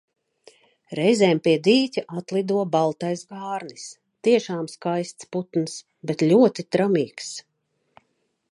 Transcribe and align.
Reizēm 0.99 1.41
pie 1.47 1.51
dīķa 1.67 2.03
atlido 2.21 2.63
baltais 2.75 3.21
gārnis- 3.33 3.83
tiešām 4.29 4.71
skaists 4.77 5.29
putns, 5.37 5.79
bet 6.13 6.25
ļoti 6.33 6.67
tramīgs. 6.77 7.29